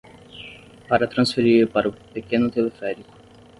Para 0.89 1.07
transferir 1.07 1.67
para 1.71 1.89
o 1.89 1.93
pequeno 1.95 2.49
teleférico 2.49 3.13